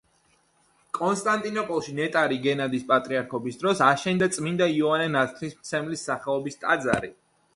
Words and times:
კონსტანტინოპოლში 0.99 1.93
ნეტარი 1.99 2.39
გენადის 2.45 2.87
პატრიარქობის 2.93 3.61
დროს 3.63 3.83
აშენდა 3.89 4.31
წმიდა 4.37 4.71
იოანე 4.79 5.13
ნათლისმცემლის 5.19 6.07
სახელობის 6.09 6.61
ტაძარი. 6.65 7.13